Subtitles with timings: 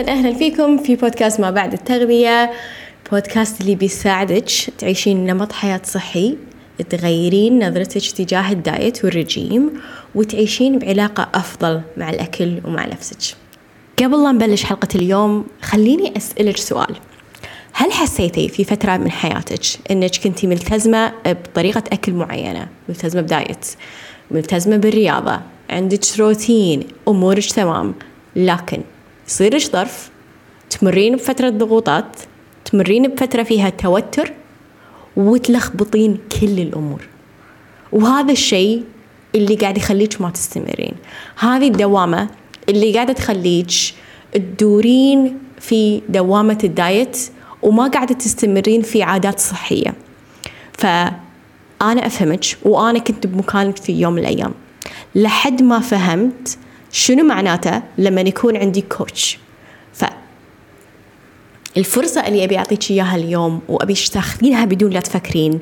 [0.00, 2.50] أهلا أهلا فيكم في بودكاست ما بعد التغذية
[3.12, 6.36] بودكاست اللي بيساعدك تعيشين نمط حياة صحي
[6.90, 9.70] تغيرين نظرتك تجاه الدايت والرجيم
[10.14, 13.36] وتعيشين بعلاقة أفضل مع الأكل ومع نفسك.
[13.98, 16.96] قبل لا نبلش حلقة اليوم خليني أسألك سؤال.
[17.72, 23.66] هل حسيتي في فترة من حياتك إنك كنتي ملتزمة بطريقة أكل معينة، ملتزمة بدايت،
[24.30, 25.40] ملتزمة بالرياضة،
[25.70, 27.94] عندك روتين، أمورك تمام،
[28.36, 28.82] لكن
[29.30, 30.10] يصيرش ظرف؟
[30.70, 32.16] تمرين بفترة ضغوطات
[32.64, 34.32] تمرين بفترة فيها توتر
[35.16, 37.08] وتلخبطين كل الأمور.
[37.92, 38.84] وهذا الشيء
[39.34, 40.92] اللي قاعد يخليك ما تستمرين.
[41.38, 42.28] هذه الدوامة
[42.68, 43.70] اللي قاعدة تخليك
[44.32, 47.18] تدورين في دوامة الدايت
[47.62, 49.94] وما قاعدة تستمرين في عادات صحية.
[50.72, 54.54] فأنا أفهمك وأنا كنت بمكانك في يوم من الأيام.
[55.14, 56.58] لحد ما فهمت
[56.92, 59.38] شنو معناته لما يكون عندي كوتش
[59.94, 60.04] ف
[61.76, 65.58] الفرصة اللي أبي أعطيك إياها اليوم وأبي تاخذينها بدون لا تفكرين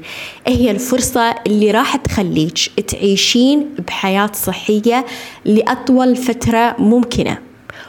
[0.46, 5.06] هي الفرصة اللي راح تخليك تعيشين بحياة صحية
[5.44, 7.38] لأطول فترة ممكنة.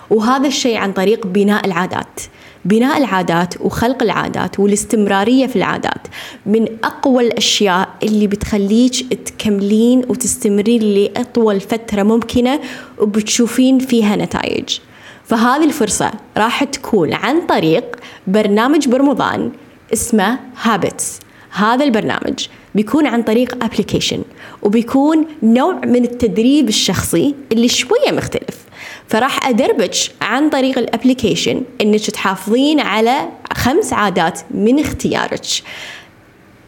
[0.09, 2.19] وهذا الشيء عن طريق بناء العادات.
[2.65, 6.07] بناء العادات وخلق العادات والاستمرارية في العادات.
[6.45, 12.59] من أقوى الأشياء اللي بتخليك تكملين وتستمرين لأطول فترة ممكنة
[12.99, 14.79] وبتشوفين فيها نتائج.
[15.25, 17.95] فهذه الفرصة راح تكون عن طريق
[18.27, 19.51] برنامج برمضان
[19.93, 21.19] اسمه habits
[21.51, 24.21] هذا البرنامج بيكون عن طريق application
[24.61, 28.68] وبيكون نوع من التدريب الشخصي اللي شوية مختلف.
[29.09, 35.45] فراح أدربك عن طريق ال application إنك تحافظين على خمس عادات من اختيارك.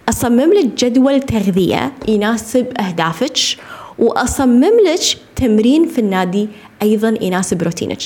[0.09, 3.37] أصمم لك جدول تغذية يناسب أهدافك
[3.99, 6.49] وأصمم لك تمرين في النادي
[6.81, 8.01] أيضا يناسب روتينك.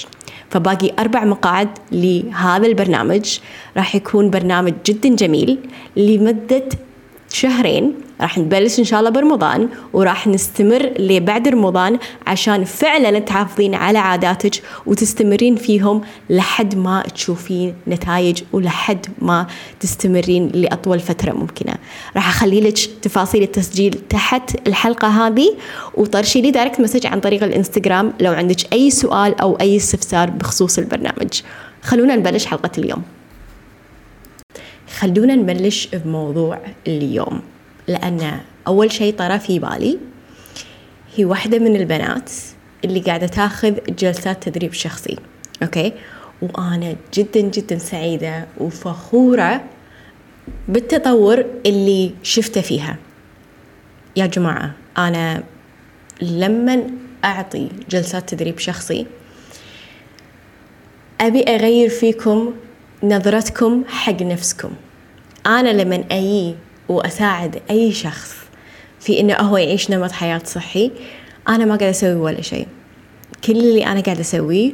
[0.50, 3.40] فباقي أربع مقاعد لهذا البرنامج.
[3.78, 5.58] راح يكون برنامج جدا جميل
[5.98, 6.70] لمدة
[7.30, 14.00] شهرين راح نبلش إن شاء الله برمضان وراح نستمر لبعد رمضان عشان فعلا تحافظين على
[14.00, 19.48] عاداتك وتستمرين فيهم لحد ما تشوفين نتائج ولحد ما
[19.80, 21.74] تستمرين لأطول فترة ممكنة.
[22.16, 25.56] راح أخلي لك تفاصيل التسجيل تحت الحلقة هذه
[25.96, 30.78] وطرشي لي direct message عن طريق الإنستغرام لو عندك أي سؤال أو أي استفسار بخصوص
[30.78, 31.42] البرنامج.
[31.82, 33.04] خلونا نبلش حلقة اليوم.
[35.00, 37.42] خلونا نبلش بموضوع اليوم.
[37.88, 39.98] لأن أول شيء طرى في بالي
[41.16, 42.32] هي واحدة من البنات
[42.86, 45.18] اللي قاعدة تاخذ جلسات تدريب شخصي
[45.64, 45.94] أوكي؟
[46.42, 49.64] وأنا جدا جدا سعيدة وفخورة
[50.68, 52.98] بالتطور اللي شفته فيها.
[54.16, 55.44] يا جماعة أنا
[56.22, 56.88] لما
[57.26, 59.06] أعطي جلسات تدريب شخصي
[61.22, 62.54] أبي أغير فيكم
[63.04, 64.72] نظرتكم حق نفسكم.
[65.46, 66.56] أنا لما أجي
[66.90, 68.36] وأساعد أي شخص
[69.00, 70.92] في إنه هو يعيش نمط حياة صحي
[71.48, 72.68] أنا ما قاعدة أسوي ولا شيء.
[73.44, 74.74] كل اللي أنا قاعدة أسويه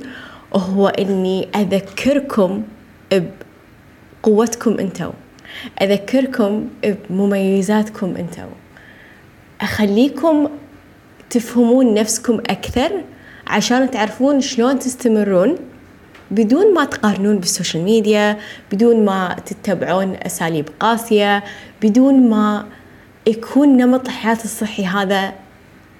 [0.54, 2.64] هو إني أذكركم
[4.24, 5.12] بقوتكم أنتو.
[5.82, 6.68] أذكركم
[7.10, 8.48] بمميزاتكم أنتو.
[9.62, 10.50] أخليكم
[11.30, 12.92] تفهمون نفسكم أكثر
[13.48, 15.56] عشان تعرفون شلون تستمرون.
[16.32, 18.38] بدون ما تقارنون بال social media
[18.72, 21.44] بدون ما تتبعون أساليب قاسية
[21.82, 22.66] بدون ما
[23.28, 25.34] يكون نمط الحياة الصحي هذا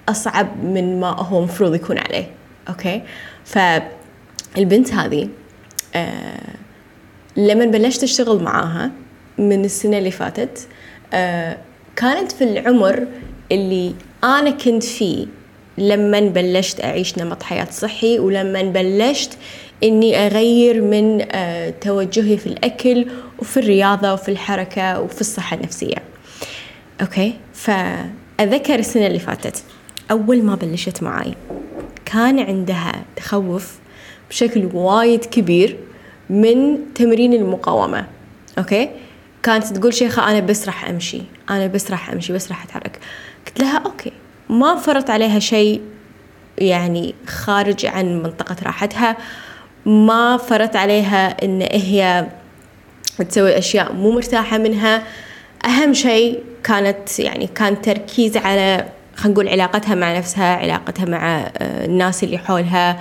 [0.08, 2.30] أصعب من ما هو مفروض يكون عليه.
[2.68, 3.02] okay؟
[3.44, 5.28] فالبنت هذه
[5.94, 6.52] آه
[7.36, 8.90] لما بلشت أشتغل معاها
[9.38, 10.68] من السنة اللي فاتت
[11.12, 11.56] آه
[11.96, 13.06] كانت في العمر
[13.52, 13.94] اللي
[14.24, 15.26] أنا كنت فيه
[15.78, 19.38] لما بلشت أعيش نمط حياة صحي ولما بلشت
[19.82, 23.06] إني أغير من آه، توجهي في الأكل
[23.38, 25.96] وفي الرياضة وفي الحركة وفي الصحة النفسية.
[27.00, 29.62] أوكي؟ فأذكر السنة اللي فاتت.
[30.10, 31.34] أول ما بلشت معاي
[32.04, 33.78] كان عندها تخوف
[34.30, 35.78] بشكل وايد كبير
[36.30, 38.06] من تمرين المقاومة.
[38.58, 38.90] okay؟
[39.42, 42.98] كانت تقول شيخة أنا بس راح أمشي أنا بس راح أمشي بس راح أتحرك.
[43.46, 44.12] قلت لها okay.
[44.48, 45.80] ما فرضت عليها شيء
[46.58, 49.16] يعني خارج عن منطقة راحتها.
[49.86, 52.26] ما فرضت عليها إن هي
[53.28, 55.02] تسوي أشياء مو مرتاحة منها.
[55.64, 58.86] أهم شيء كانت يعني كان تركيزي على
[59.16, 63.00] خلينا نقول علاقتها مع نفسها علاقتها مع آه، الناس اللي حولها.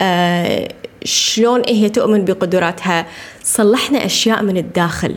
[0.00, 0.68] آه،
[1.04, 3.06] شلون هي تؤمن بقدراتها.
[3.42, 5.16] صلحنا أشياء من الداخل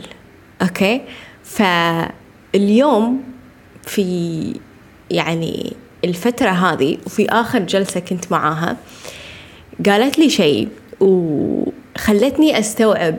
[0.62, 1.00] أوكي؟
[1.44, 3.22] فاليوم
[3.86, 4.54] في
[5.10, 5.72] يعني
[6.04, 8.76] الفترة هذه وفي آخر جلسة كنت معاها
[9.86, 10.68] قالت لي شيء.
[11.96, 13.16] خلتني أستوعب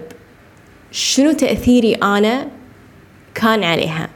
[0.91, 2.47] شنو تأثيري أنا
[3.35, 4.09] كان عليها.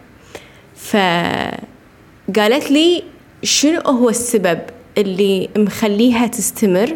[0.75, 3.03] فقالت لي
[3.43, 4.59] شنو هو السبب
[4.97, 6.95] اللي مخليها تستمر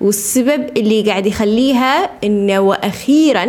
[0.00, 3.48] والسبب اللي قاعد يخليها إنه وأخيرا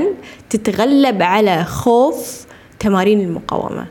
[0.49, 2.45] تتغلب على خوف
[2.79, 3.87] تمارين المقاومة.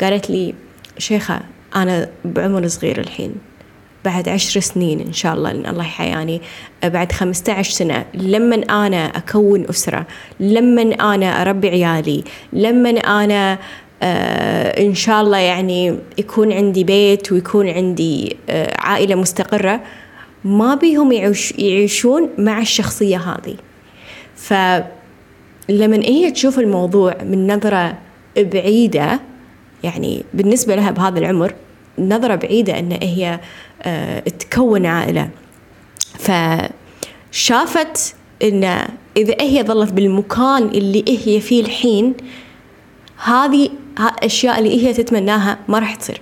[0.00, 0.54] قالت لي
[0.98, 1.40] شيخة
[1.76, 3.34] أنا بعمر صغير الحين.
[4.04, 6.40] بعد عشر سنين إن شاء الله إن الله يحياني
[6.84, 8.04] بعد خمسة عشر سنة.
[8.14, 10.06] لما أنا أكون أسرة
[10.40, 13.58] لما أنا أربي عيالي لما أنا
[14.02, 19.80] آه إن شاء الله يعني يكون عندي بيت ويكون عندي آه عائلة مستقرة
[20.44, 23.56] ما بيهم يعيش يعيشون مع الشخصية هذه.
[24.36, 27.98] فلما هي تشوف الموضوع من نظرة
[28.36, 29.20] بعيدة
[29.84, 31.54] يعني بالنسبة لها بهذا العمر
[31.98, 33.40] نظرة بعيدة أن هي
[33.82, 35.28] آه، تكون عائلة.
[37.32, 42.14] فشافت أن إذا هي ظلت بالمكان اللي هي فيه الحين
[43.24, 43.70] هذه
[44.00, 46.20] الأشياء اللي هي تتمناها ما راح تصير.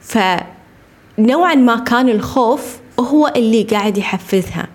[0.00, 4.68] فنوعا ما كان الخوف هو اللي قاعد يحفزها.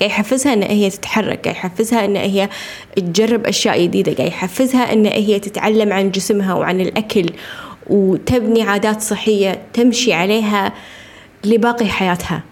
[0.00, 2.48] قاعد يحفزها إن هي تتحرك قاعد يحفزها إن هي
[2.96, 7.26] تجرب أشياء جديدة قاعد يحفزها إن هي تتعلم عن جسمها وعن الأكل
[7.90, 10.72] وتبني عادات صحية تمشي عليها
[11.44, 12.42] لباقي حياتها.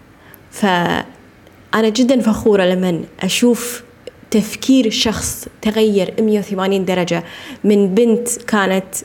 [0.51, 1.03] فأنا
[1.73, 3.83] جدا فخورة لما أشوف
[4.31, 7.23] تفكير الشخص تغير 180 درجة.
[7.63, 8.95] من بنت كانت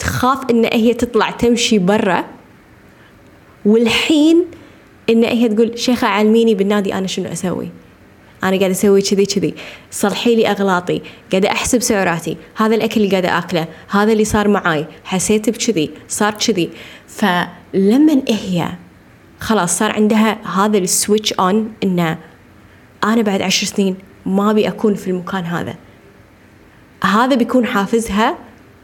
[0.00, 2.24] تخاف إن هي تطلع تمشي برا
[3.66, 4.44] والحين
[5.10, 7.68] إن هي تقول شيخة علميني بالنادي أنا شنو أسوي؟
[8.44, 9.54] أنا قاعدة أسوي كذي كذي.
[9.90, 11.02] صلحي لي أغلاطي.
[11.30, 12.36] قاعدة أحسب سعراتي.
[12.56, 13.66] هذا الأكل اللي قاعدة أكله.
[13.88, 14.86] هذا اللي صار معاي.
[15.04, 15.90] حسيت بكذي.
[16.08, 16.70] صار كذي.
[17.08, 18.68] فلما هي
[19.40, 22.18] خلاص صار عندها هذا السويتش أون إنه
[23.04, 23.96] أنا بعد عشر سنين
[24.26, 25.74] ما أبي أكون في المكان هذا.
[27.04, 28.38] هذا بيكون حافزها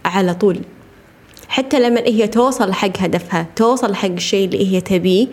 [0.04, 0.60] على طول.
[1.48, 5.26] حتى لما هي توصل حق هدفها توصل حق الشيء اللي هي تبيه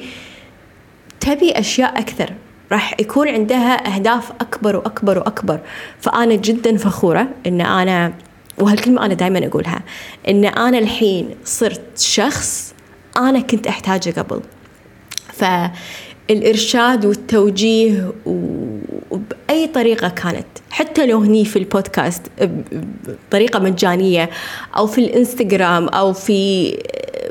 [1.19, 2.33] تبي أشياء أكثر.
[2.71, 5.59] راح يكون عندها أهداف أكبر وأكبر وأكبر.
[5.99, 8.13] فأنا جدا فخورة إن أنا
[8.59, 9.81] وهالكلمة أنا دائما أقولها
[10.29, 12.73] إن أنا الحين صرت شخص
[13.17, 14.41] أنا كنت أحتاجه قبل.
[15.33, 22.21] فالإرشاد والتوجيه وبأي طريقة كانت حتى لو هني في البودكاست
[23.27, 24.29] بطريقة مجانية
[24.77, 26.77] أو في الإنستغرام أو في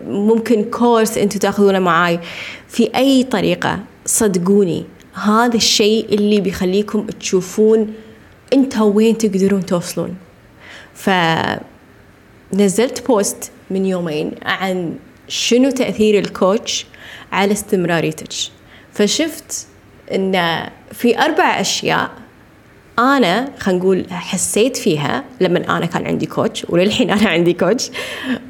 [0.07, 2.21] ممكن كورس أنتوا تأخذونه معاي
[2.69, 4.85] في أي طريقة صدقوني
[5.21, 7.95] هذا الشيء اللي بيخليكم تشوفون
[8.53, 10.17] أنتوا وين تقدرون توصلون.
[10.95, 11.61] فنزلت
[13.07, 14.97] post من يومين عن
[15.29, 16.87] شنو تأثير ال coach
[17.33, 18.29] على استمراريتك
[18.93, 19.67] فشفت
[20.15, 22.11] إن في أربع أشياء
[22.99, 27.91] أنا خلينا نقول حسيت فيها لما أنا كان عندي coach وللحين أنا عندي coach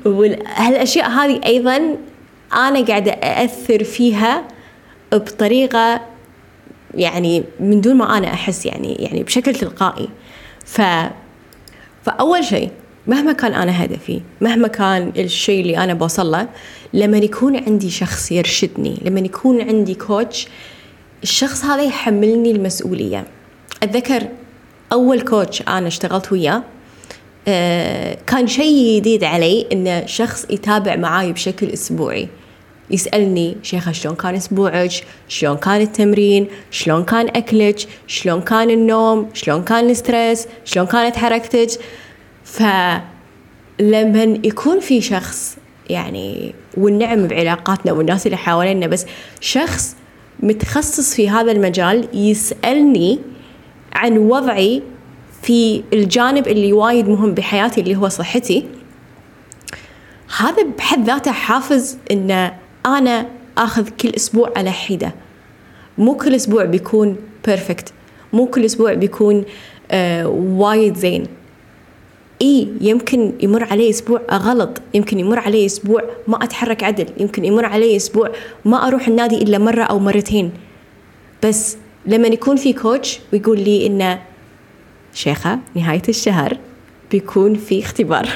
[0.04, 1.96] وهالأشياء هذه أيضا
[2.52, 4.44] أنا قاعدة أأثر فيها
[5.12, 6.00] بطريقة
[6.94, 10.08] يعني من دون ما أنا أحس يعني يعني بشكل تلقائي.
[10.64, 10.80] ف
[12.04, 12.70] فأول شيء
[13.06, 16.48] مهما كان أنا هدفي مهما كان الشيء اللي أنا بوصل له
[16.94, 20.48] لما يكون عندي شخص يرشدني لما يكون عندي كوتش
[21.22, 23.26] الشخص هذا يحملني المسؤولية.
[23.82, 24.28] أتذكر
[24.92, 26.62] أول كوتش أنا اشتغلت وياه
[27.48, 32.28] آه، كان شيء جديد علي ان شخص يتابع معاي بشكل أسبوعي.
[32.90, 34.92] يسألني شيخة شلون كان أسبوعك
[35.28, 41.68] شلون كان التمرين شلون كان أكلك شلون كان النوم شلون كان الستريس شلون كانت حركتك.
[42.44, 43.02] فلما
[44.44, 45.56] يكون في شخص
[45.90, 49.06] يعني والنعم بعلاقاتنا والناس اللي حوالينا بس
[49.40, 49.96] شخص
[50.40, 53.18] متخصص في هذا المجال يسألني
[53.92, 54.82] عن وضعي
[55.42, 58.66] في الجانب اللي وايد مهم بحياتي اللي هو صحتي
[60.38, 62.52] هذا بحد ذاته حافز إنه
[62.86, 63.26] أنا
[63.58, 65.14] آخذ كل أسبوع على حدة.
[65.98, 67.16] مو كل أسبوع بيكون
[67.46, 67.92] perfect
[68.32, 69.44] مو كل أسبوع بيكون
[69.90, 71.26] آه وايد زين.
[72.42, 74.80] إي يمكن يمر علي أسبوع غلط.
[74.94, 77.06] يمكن يمر علي أسبوع ما أتحرك عدل.
[77.18, 78.30] يمكن يمر علي أسبوع
[78.64, 80.52] ما أروح النادي إلا مرة أو مرتين.
[81.44, 84.22] بس لما يكون في coach ويقول لي إنه
[85.14, 86.56] شيخة نهاية الشهر
[87.10, 88.28] بيكون في اختبار.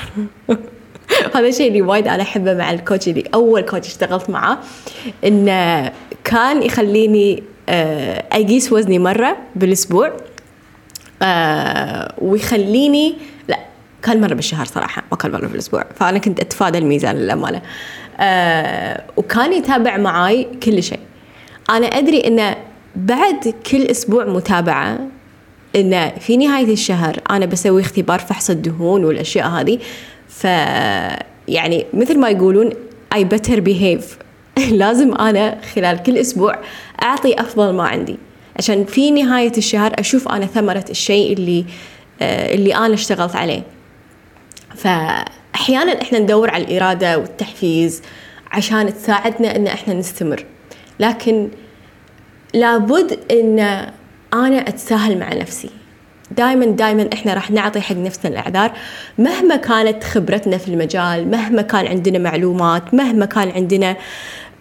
[1.35, 4.59] هذا الشيء اللي وايد أنا أحبه مع الكوتش اللي أول كوتش اشتغلت معاه
[5.25, 5.93] إنه
[6.25, 10.13] كان يخليني آه، أقيس وزني مرة بالأسبوع
[11.23, 13.17] آه، ويخليني
[13.49, 13.59] لا
[14.03, 17.63] كان مرة بالشهر صراحة ما كان مرة بالأسبوع فأنا كنت أتفادى الميزان للأمانة.
[18.21, 21.01] آه، وكان يتابع معاي كل شيء.
[21.71, 22.57] أنا أدري انه
[22.97, 24.99] بعد كل أسبوع متابعة
[25.77, 29.79] إن في نهاية الشهر أنا بسوي اختبار فحص الدهون والأشياء هذه
[30.35, 30.45] ف
[31.49, 32.71] يعني مثل ما يقولون
[33.15, 34.05] I better behave.
[34.83, 36.59] لازم أنا خلال كل أسبوع
[37.03, 38.19] أعطي أفضل ما عندي.
[38.59, 41.65] عشان في نهاية الشهر أشوف أنا ثمرة الشيء اللي
[42.23, 43.63] آه، اللي أنا اشتغلت عليه.
[44.77, 48.03] فأحيانا إحنا ندور على الإرادة والتحفيز
[48.53, 50.45] عشان تساعدنا إن إحنا نستمر.
[51.01, 51.49] لكن
[52.55, 53.59] لابد إن
[54.35, 55.71] أنا أتساهل مع نفسي.
[56.31, 58.73] دائما دائما إحنا راح نعطي حق نفسنا الأعذار.
[59.19, 63.97] مهما كانت خبرتنا في المجال مهما كان عندنا معلومات مهما كان عندنا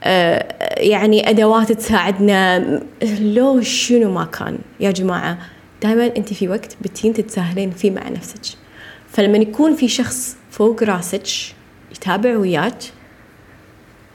[0.03, 2.81] آه، يعني أدوات تساعدنا
[3.19, 4.57] لو شنو ما كان.
[4.79, 5.37] يا جماعة
[5.83, 8.57] دائما أنت في وقت بتين تتساهلين فيه مع نفسك.
[9.09, 11.27] فلما يكون في شخص فوق راسك
[11.91, 12.83] يتابع وياك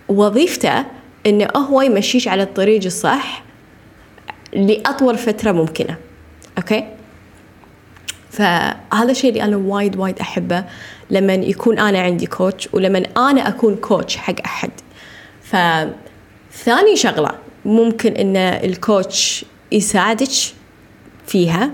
[0.09, 0.85] وظيفته
[1.27, 3.45] إنه هو يمشيش على الطريق الصح
[4.53, 5.97] لأطول فترة ممكنة.
[6.59, 6.98] okay؟
[8.31, 10.65] فهذا الشيء اللي أنا وايد وايد أحبه
[11.11, 14.71] لما يكون أنا عندي coach ولما أنا أكون coach حق أحد.
[15.43, 17.31] فثاني شغلة
[17.65, 20.29] ممكن إن ال coach يساعدك
[21.27, 21.71] فيها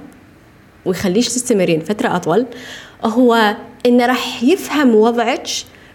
[0.85, 2.47] ويخليش تستمرين فترة أطول
[3.05, 3.57] هو
[3.87, 5.49] إنه راح يفهم وضعك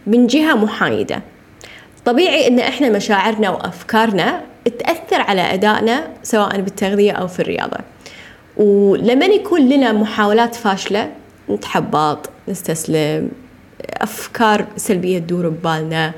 [0.07, 1.21] من جهة محايدة.
[2.05, 4.41] طبيعي إن إحنا مشاعرنا وأفكارنا
[4.79, 7.77] تأثر على أدائنا سواء بالتغذية أو في الرياضة.
[8.59, 11.11] ولما يكون لنا محاولات فاشلة
[11.49, 13.29] نتحبط نستسلم
[13.89, 16.13] أفكار سلبية تدور ببالنا.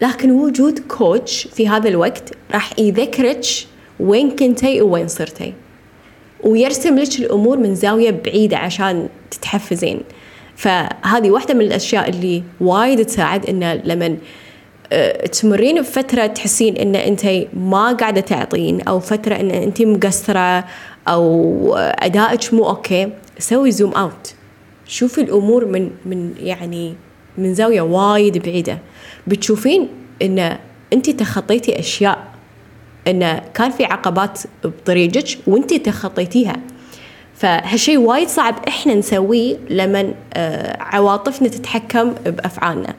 [0.00, 3.44] لكن وجود كوتش في هذا الوقت راح يذكرك
[4.00, 5.52] وين كنتي وين صرتي.
[6.44, 10.00] ويرسم لك الأمور من زاوية بعيدة عشان تتحفزين.
[10.56, 14.16] فهذه واحدة من الأشياء اللي وايد تساعد انه لما
[14.92, 20.64] آه، تمرين بفترة تحسين إن انت ما قاعدة تعطين أو فترة إن انت مقصرة
[21.08, 24.34] أو أدائك مو okay سوي zoom out
[24.86, 26.94] شوفي الأمور من من يعني
[27.38, 28.78] من زاوية وايد بعيدة.
[29.26, 29.88] بتشوفين
[30.22, 30.58] إن
[30.92, 32.18] أنت تخطيتي أشياء
[33.08, 36.56] إن كان في عقبات بطريقك وأنت تخطيتيها.
[37.34, 42.94] فهالشيء وايد صعب إحنا نسويه لما آه، عواطفنا تتحكم بأفعالنا.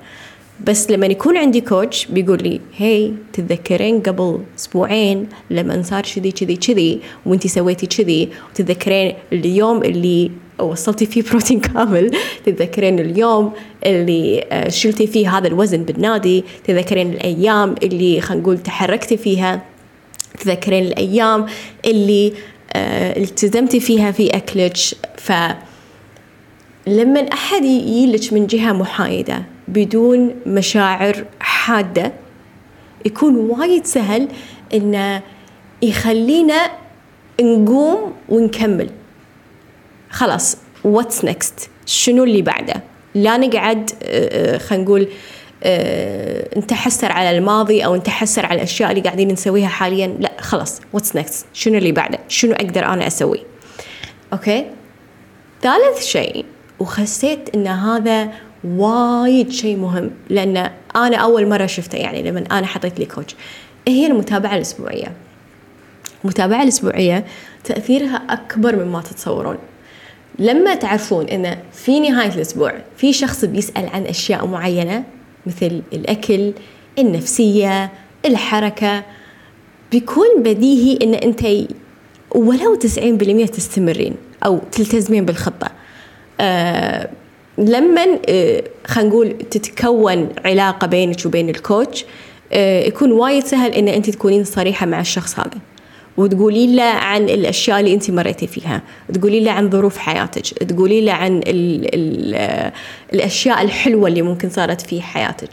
[0.65, 6.55] بس لما يكون عندي كوتش بيقول لي هي تتذكرين قبل أسبوعين لما صار كذي كذي
[6.55, 12.11] كذي وانتي سويتي كذي وتتذكرين اليوم اللي وصلتي فيه بروتين كامل
[12.45, 13.51] تتذكرين اليوم
[13.85, 19.61] اللي آه، شلتي فيه هذا الوزن بالنادي تتذكرين الأيام اللي خلينا نقول تحركتي فيها
[20.39, 21.45] تتذكرين الأيام
[21.85, 22.33] اللي
[22.73, 24.77] آه، التزمتي فيها في أكلك.
[25.17, 25.31] ف
[26.87, 32.13] لما أحد يجيلك من جهة محايدة بدون مشاعر حادة.
[33.05, 34.27] يكون وايد سهل
[34.73, 35.21] انه
[35.81, 36.71] يخلينا
[37.41, 38.89] نقوم ونكمل.
[40.09, 42.83] خلاص what's next شنو اللي بعده؟
[43.15, 45.07] لا نقعد آه، آه، خلينا نقول
[45.63, 50.07] آه، نتحسر على الماضي أو نتحسر على الأشياء اللي قاعدين نسويها حاليا.
[50.19, 53.43] لا خلاص what's next شنو اللي بعده؟ شنو أقدر أنا أسوي؟
[54.33, 54.65] okay؟
[55.61, 56.45] ثالث شيء
[56.79, 58.29] وحسيت إن هذا
[58.63, 60.57] وايد شيء مهم لأن
[60.95, 63.35] أنا أول مرة شفته يعني لما أنا حطيت لي coach
[63.87, 65.11] هي المتابعة الأسبوعية.
[66.23, 67.25] المتابعة الأسبوعية
[67.63, 69.57] تأثيرها أكبر مما تتصورون.
[70.39, 75.03] لما تعرفون إن في نهاية الأسبوع في شخص بيسأل عن أشياء معينة
[75.45, 76.53] مثل الأكل
[76.99, 77.91] النفسية
[78.25, 79.03] الحركة
[79.91, 81.45] بيكون بديهي إن أنت
[82.35, 84.15] ولو 90% تستمرين
[84.45, 85.67] أو تلتزمين بالخطة.
[86.39, 87.09] آه
[87.57, 92.05] لما آه خلينا نقول تتكون علاقة بينك وبين الكوتش
[92.53, 95.59] آه يكون وايد سهل إن أنت تكونين صريحة مع الشخص هذا.
[96.17, 98.81] وتقولي له عن الأشياء اللي أنت مريتي فيها.
[99.13, 100.41] تقولي له عن ظروف حياتك.
[100.63, 102.71] تقولي له عن ال ال
[103.13, 105.49] الأشياء الحلوة اللي ممكن صارت في حياتك.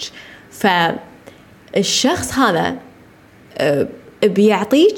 [0.51, 2.77] فالشخص هذا
[3.59, 3.89] آه،
[4.23, 4.97] بيعطيك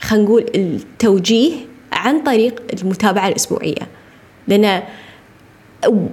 [0.00, 1.52] خلينا نقول التوجيه
[1.92, 3.88] عن طريق المتابعة الأسبوعية.
[4.48, 4.82] لأن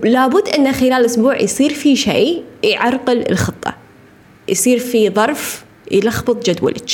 [0.04, 3.76] لابد أن خلال الأسبوع يصير في شيء يعرقل الخطة.
[4.48, 6.92] يصير في ظرف يلخبط جدولك.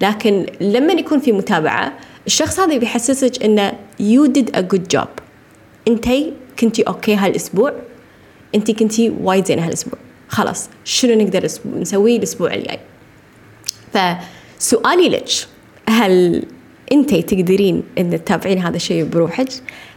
[0.00, 1.92] لكن لما يكون في متابعة
[2.26, 5.08] الشخص هذا بيحسسك انه you did a good job.
[5.88, 7.72] أنتي كنتي okay هالأسبوع.
[8.54, 9.98] أنتي كنتي وايد زينة هالأسبوع.
[10.28, 12.78] خلاص شنو نقدر نسوي الأسبوع الجاي؟
[13.92, 15.28] فسؤالي لك
[15.88, 16.44] هل
[16.92, 19.48] انتي تقدرين ان تتابعين هذا الشيء بروحك؟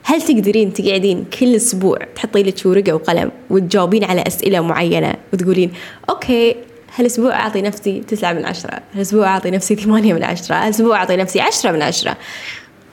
[0.04, 5.72] هل تقدرين تقعدين كل أسبوع تحطي لك ورقة وقلم وتجاوبين على أسئلة معينة وتقولين
[6.10, 6.56] okay
[6.96, 11.42] هالأسبوع أعطي نفسي تسعة من عشرة هالأسبوع أعطي نفسي ثمانية من عشرة هالأسبوع أعطي نفسي
[11.42, 12.18] عشرة من عشرة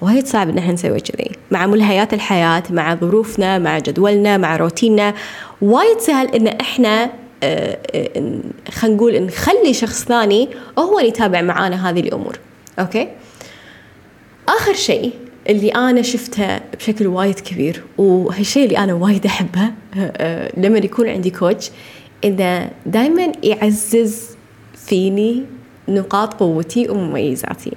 [0.00, 1.30] وايد صعب إن إحنا نسوي كذي.
[1.50, 5.14] مع ملهيات الحياة مع ظروفنا مع جدولنا مع روتيننا
[5.62, 7.10] وايد سهل إن إحنا
[7.42, 8.40] آه، آه،
[8.70, 12.38] خلينا نقول نخلي شخص ثاني هو اللي يتابع معانا هذه الأمور.
[12.78, 13.08] أوكي؟
[14.58, 15.12] آخر شيء
[15.48, 21.30] اللي أنا شفته بشكل وايد كبير وهالشيء اللي أنا وايد أحبه آه، لما يكون عندي
[21.30, 21.70] coach
[22.24, 24.28] إنه دائما يعزز
[24.86, 25.44] فيني
[25.88, 27.72] نقاط قوتي ومميزاتي.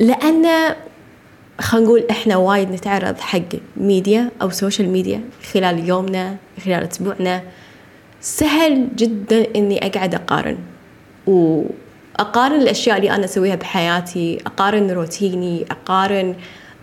[0.00, 0.74] لأن
[1.60, 3.40] خلينا نقول إحنا وايد نتعرض حق
[3.76, 5.20] ميديا أو social media
[5.52, 7.42] خلال يومنا خلال أسبوعنا.
[8.20, 10.58] سهل جدا إني أقعد أقارن
[12.18, 16.34] واقارن الأشياء اللي أنا أسويها بحياتي أقارن روتيني أقارن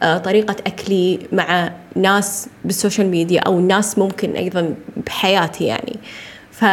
[0.04, 6.00] آه، طريقة أكلي مع ناس بال social media أو ناس ممكن أيضا بحياتي يعني.
[6.52, 6.64] ف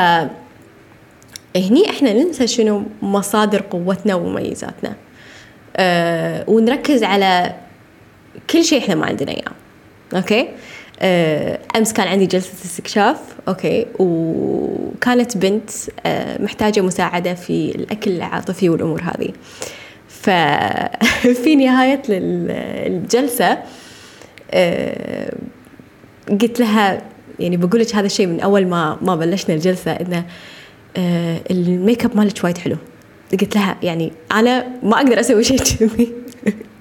[1.57, 4.95] هني إحنا ننسى شنو مصادر قوتنا ومميزاتنا.
[5.77, 7.55] أه ونركز على
[8.50, 9.53] كل شيء إحنا ما عندنا إياه.
[10.15, 10.49] أوكي؟
[11.00, 13.17] أمس كان عندي جلسة استكشاف
[13.49, 15.71] أوكي وكانت بنت
[16.07, 19.33] أه محتاجة مساعدة في الأكل العاطفي والأمور هذه.
[20.09, 23.59] ففي نهاية الجلسة
[24.50, 25.35] أه
[26.31, 27.02] قلت لها
[27.40, 30.25] يعني بقول لك هذا الشيء من أول ما ما بلشنا الجلسة إنه
[30.97, 32.76] آه الميك أب مالك وايد حلو.
[33.33, 36.12] قلت لها يعني أنا ما أقدر أسوي شيء كذي.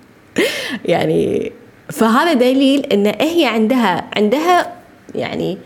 [0.85, 1.51] يعني
[1.89, 4.73] فهذا دليل إن هي عندها عندها
[5.15, 5.57] يعني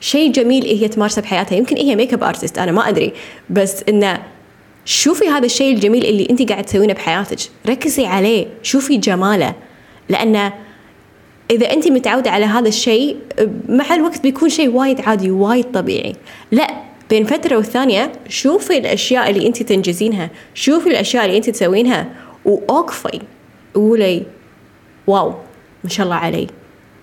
[0.00, 1.56] شيء جميل هي تمارسه بحياتها.
[1.56, 3.12] يمكن هي makeup artist أنا ما أدري.
[3.50, 4.22] بس انه
[4.84, 7.38] شوفي هذا الشيء الجميل اللي انت قاعد تسوينه بحياتك.
[7.68, 9.54] ركزي عليه شوفي جماله.
[10.08, 10.52] لأنه
[11.50, 13.16] إذا انت متعودة على هذا الشيء
[13.68, 16.16] مع الوقت بيكون شيء وايد عادي وايد طبيعي.
[16.52, 16.70] لا
[17.10, 20.30] بين فترة والثانية شوفي الأشياء اللي أنت تنجزينها.
[20.54, 22.08] شوفي الأشياء اللي أنت تسوينها.
[22.44, 23.20] وأوقفي.
[23.74, 24.22] قولي
[25.06, 25.34] واو.
[25.84, 26.46] ما شاء الله علي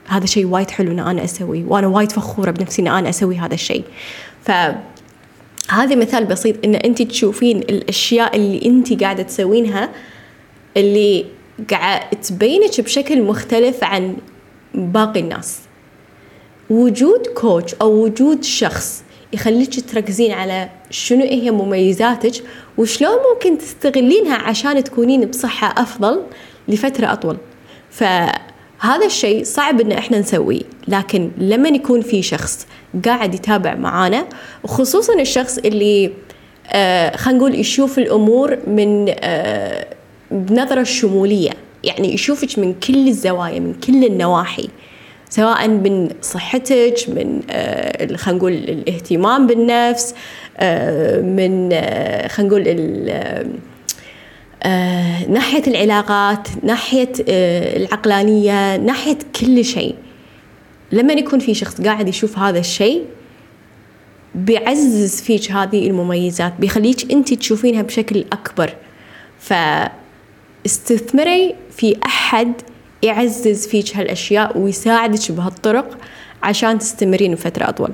[0.07, 3.53] هذا شيء وايد حلو ان أنا اسويه وأنا وايد فخورة بنفسي ان أنا أسوي هذا
[3.53, 3.83] الشيء.
[4.43, 4.51] ف
[5.69, 9.89] هذا مثال بسيط إن انت تشوفين الأشياء اللي انت قاعدة تسوينها
[10.77, 11.25] اللي
[11.71, 14.15] قاعد تبينك بشكل مختلف عن
[14.73, 15.59] باقي الناس.
[16.69, 22.43] وجود كوتش أو وجود شخص يخليك تركزين على شنو هي مميزاتك
[22.77, 26.21] وشلون ممكن تستغلينها عشان تكونين بصحة أفضل
[26.67, 27.37] لفترة أطول.
[28.85, 32.67] فهذا الشيء صعب إن إحنا نسويه لكن لما يكون في شخص
[33.05, 34.25] قاعد يتابع معانا
[34.63, 36.11] وخصوصا الشخص اللي
[36.67, 39.87] آه خلينا نقول يشوف الأمور من آه
[40.31, 41.51] بنظرة شمولية
[41.83, 44.69] يعني يشوفك من كل الزوايا من كل النواحي
[45.29, 50.15] سواء من صحتك من آه، خلينا نقول الاهتمام بالنفس
[50.57, 52.63] آه، من آه، خلينا نقول
[55.29, 57.11] ناحية العلاقات ناحية
[57.77, 59.95] العقلانية ناحية كل شيء.
[60.91, 63.05] لما يكون في شخص قاعد يشوف هذا الشيء
[64.35, 68.73] بيعزز فيك هذه المميزات بيخليك أنت تشوفينها بشكل أكبر.
[70.65, 72.53] فاستثمري في أحد
[73.03, 75.97] يعزز فيك هالأشياء ويساعدك بهالطرق
[76.43, 77.91] عشان تستمرين بفتره أطول.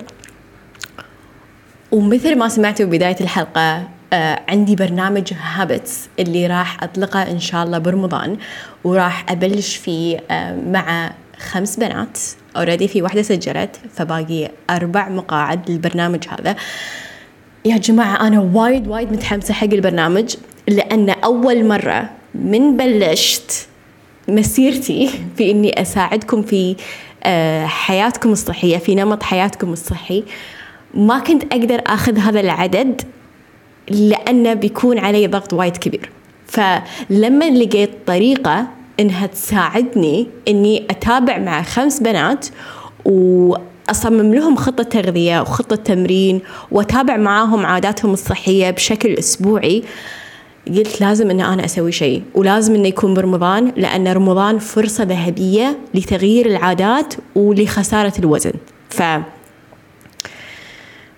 [1.92, 7.78] ومثل ما سمعتوا ببداية الحلقة آه عندي برنامج هابتس اللي راح أطلقه إن شاء الله
[7.78, 8.38] برمضان
[8.84, 12.18] وراح أبلش فيه آه مع خمس بنات.
[12.58, 16.56] اوريدي في واحدة سجلت فباقي أربع مقاعد للبرنامج هذا.
[17.66, 20.36] يا جماعة أنا وايد وايد متحمسة حق البرنامج
[20.68, 23.68] لأن أول مرة من بلشت
[24.28, 26.76] مسيرتي في إني أساعدكم في
[27.24, 30.24] آه، حياتكم الصحية في نمط حياتكم الصحي
[30.94, 33.02] ما كنت أقدر آخذ هذا العدد.
[33.92, 36.10] لأنه بيكون علي ضغط وايد كبير.
[36.48, 38.68] فلما لقيت طريقة
[39.00, 42.48] إنها تساعدني إني أتابع مع خمس بنات
[43.06, 49.84] وأصمم لهم خطة تغذية وخطة تمرين وأتابع معاهم عاداتهم الصحية بشكل أسبوعي
[50.68, 56.46] قلت لازم إن أنا أسوي شيء ولازم إنه يكون برمضان لأن رمضان فرصة ذهبية لتغيير
[56.46, 58.54] العادات ولخسارة الوزن.
[58.90, 59.02] ف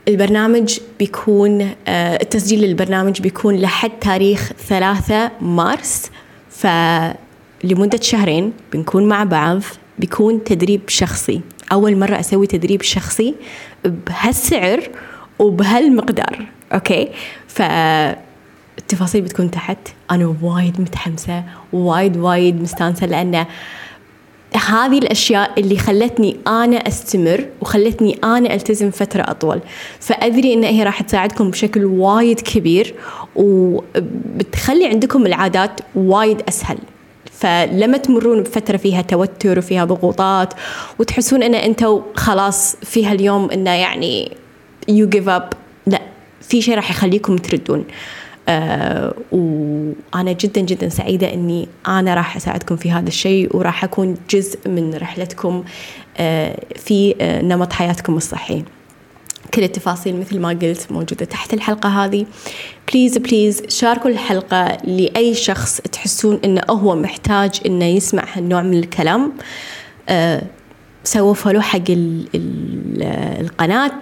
[0.08, 6.12] البرنامج بيكون آه، التسجيل للبرنامج بيكون لحد تاريخ ثلاثة مارس.
[6.50, 9.62] فلمدة شهرين بنكون مع بعض
[10.00, 11.42] بيكون تدريب شخصي.
[11.72, 13.36] أول مرة أسوي تدريب شخصي
[13.86, 14.90] بهالسعر
[15.40, 17.10] وبهالمقدار أوكي؟
[17.48, 17.62] ف
[18.78, 19.78] التفاصيل بتكون تحت.
[20.12, 23.46] أنا وايد متحمسة وايد وايد مستانسة لأن
[24.58, 29.60] هذه الأشياء اللي خلتني أنا أستمر وخلتني أنا ألتزم فترة أطول.
[30.00, 32.96] فأدري أن هي راح تساعدكم بشكل وايد كبير
[33.36, 36.78] وبتخلي عندكم العادات وايد أسهل.
[37.32, 40.54] فلما تمرون بفترة فيها توتر وفيها ضغوطات
[41.00, 44.32] وتحسون إن أنتم خلاص فيها اليوم إنه يعني
[44.88, 45.54] you give up
[45.88, 46.02] لا
[46.42, 47.86] في شيء راح يخليكم تردون.
[48.50, 54.70] آه وأنا جدا جدا سعيدة أني أنا راح أساعدكم في هذا الشيء وراح أكون جزء
[54.70, 55.64] من رحلتكم
[56.18, 58.64] آه في آه نمط حياتكم الصحي.
[59.54, 62.26] كل التفاصيل مثل ما قلت موجودة تحت الحلقة هذه.
[62.92, 69.34] please please شاركوا الحلقة لأي شخص تحسون أنه هو محتاج أنه يسمع هالنوع من الكلام.
[70.10, 70.42] آه
[71.04, 73.04] سووا follow حق ال ال
[73.42, 74.02] القناة.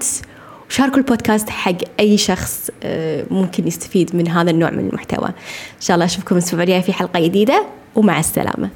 [0.72, 5.28] وشاركوا البودكاست حق أي شخص آه ممكن يستفيد من هذا النوع من المحتوى.
[5.28, 8.70] إن شاء الله أشوفكم الأسبوع الجاي في حلقة جديدة ومع السلامة.